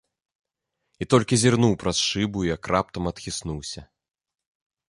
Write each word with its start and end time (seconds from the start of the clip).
І 1.03 1.07
толькі 1.15 1.39
зірнуў 1.43 1.73
праз 1.85 1.97
шыбу, 2.09 2.39
як 2.55 2.63
раптам 2.77 3.03
адхіснуўся. 3.15 3.81